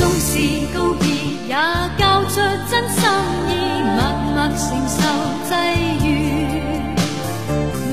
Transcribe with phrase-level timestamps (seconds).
[0.00, 0.38] 纵是
[0.72, 1.06] 告别，
[1.46, 1.54] 也
[1.98, 3.04] 交出真心
[3.50, 4.00] 意，默
[4.32, 4.96] 默承受
[5.44, 5.52] 际
[6.08, 6.08] 遇。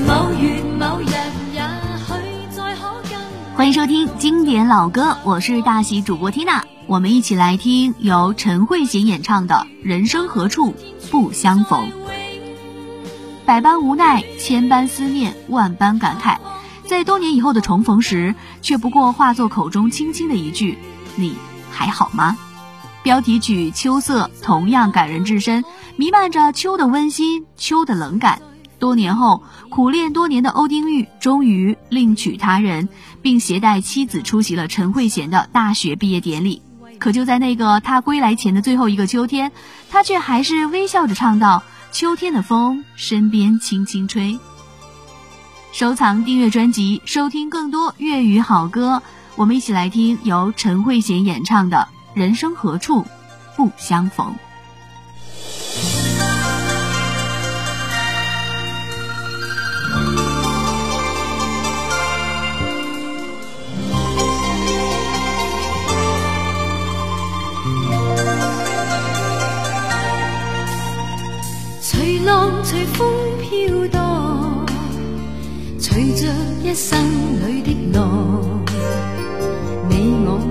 [0.06, 1.04] 某月某日，
[1.52, 1.60] 也
[2.06, 2.14] 许
[2.50, 3.20] 再可跟。
[3.54, 10.72] 欢迎收听经典老歌，我是大喜主播 Tina，，我们一起来听由陈慧娴演唱的《人生何处
[11.10, 11.88] 不相逢》。
[13.44, 16.38] 百般无奈，千般思念，万般感慨，
[16.86, 20.78] 在多年以后的重逢时，却不过化作口中轻轻的一句
[21.16, 21.36] ：“你
[21.70, 22.36] 还好吗？”
[23.02, 25.64] 标题曲《秋色》同样感人至深，
[25.96, 28.42] 弥漫着秋的温馨，秋的冷感。
[28.78, 32.88] 多年后，苦练多年的欧丁玉终于另娶他人，
[33.22, 36.60] 并携带妻子出席了陈慧娴的大学毕业典礼。
[36.98, 39.50] 可就在那个他归来前的最后一个秋天，
[39.90, 41.62] 他却还是微笑着唱道。
[41.90, 44.38] 秋天的风，身边轻轻吹。
[45.72, 49.02] 收藏、订阅专辑，收听更多粤语好歌。
[49.38, 51.76] 我们一起来听由陈慧娴演唱的
[52.18, 53.06] 《人生何处
[53.56, 54.26] 不相逢》。
[72.64, 73.08] 随风
[73.40, 74.66] 飘荡，
[75.78, 76.26] 随着
[76.62, 76.98] 一生
[77.48, 78.42] 里的浪，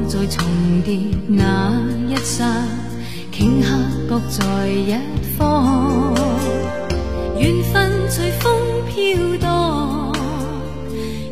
[0.08, 0.46] 在重
[0.86, 1.74] 叠那
[2.08, 2.46] 一刹，
[3.34, 3.68] 顷刻
[4.08, 4.96] 各在一
[5.38, 6.16] 方。
[7.38, 8.52] 缘分随风
[8.88, 10.14] 飘荡，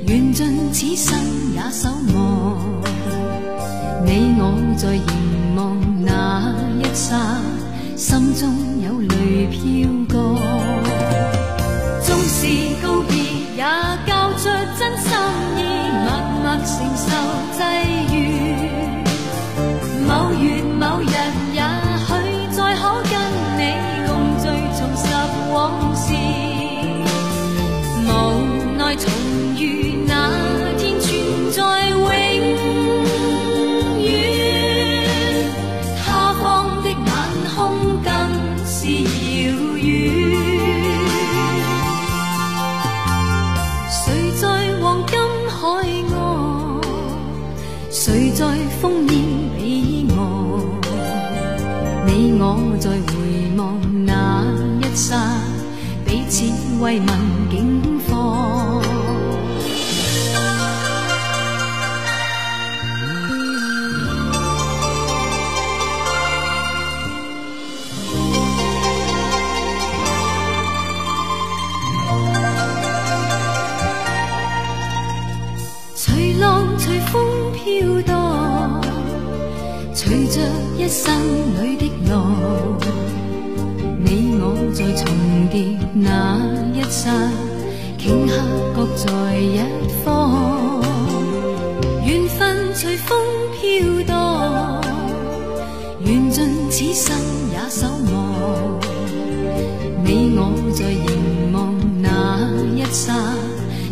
[0.07, 1.17] 缘尽此生
[1.53, 2.59] 也守望。
[4.05, 7.39] 你我在凝望那一刹，
[7.95, 8.53] 心中
[8.83, 9.89] 有泪飘
[52.57, 54.43] 我在回望那
[54.81, 55.15] 一刹，
[56.05, 56.45] 彼此
[56.81, 57.34] 慰问。
[80.35, 80.41] 着
[80.77, 81.15] 一生
[81.63, 82.11] 里的路，
[84.03, 85.07] 你我在重
[85.49, 86.37] 叠那
[86.73, 87.09] 一刹，
[87.97, 88.35] 顷刻
[88.75, 89.05] 各在
[89.37, 89.61] 一
[90.03, 90.83] 方。
[92.05, 93.17] 缘分随风
[93.53, 94.83] 飘荡，
[96.01, 97.15] 缘尽此生
[97.53, 98.77] 也守望。
[100.03, 102.05] 你我在凝望那
[102.75, 103.13] 一刹，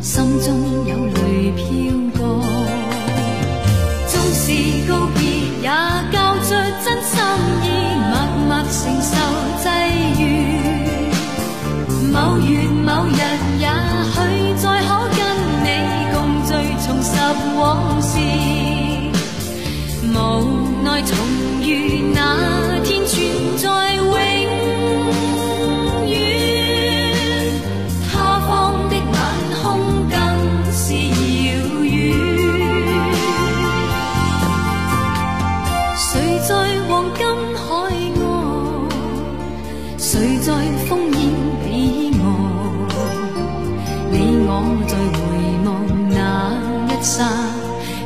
[0.02, 0.54] 心中
[12.34, 13.20] 某月某日
[13.60, 13.68] 也
[14.12, 14.16] 许
[14.58, 15.22] 再可跟
[15.64, 15.68] 你
[16.12, 16.50] 共聚
[16.84, 17.14] 重拾
[17.60, 17.62] 往
[18.02, 18.18] 事
[20.02, 20.12] 无
[20.84, 21.16] 奈重
[21.62, 23.22] 遇那天存
[23.60, 24.04] 在永
[26.08, 26.12] 远
[28.12, 28.50] 他方
[28.90, 29.14] 的晚
[29.62, 29.62] 空
[30.10, 30.18] 更
[30.74, 31.48] 是遥
[31.84, 31.94] 远
[35.96, 36.02] 谁
[36.48, 36.52] 在
[36.88, 37.22] 黄金
[37.56, 38.34] 海岸？
[39.98, 40.54] 谁在
[40.90, 41.53] 烽烟
[44.56, 45.22] 我在回
[45.66, 45.70] 望
[46.10, 46.16] 那
[46.88, 47.26] 一刹，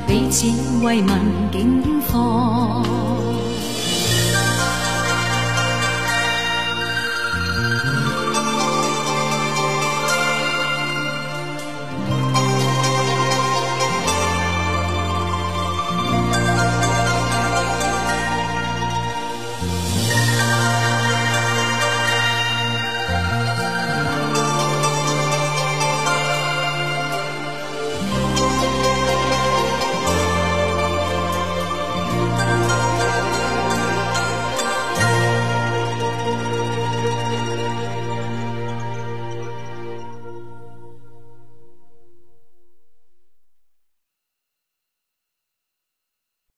[0.08, 0.48] 彼此
[0.84, 1.12] 慰问
[1.52, 3.07] 境况。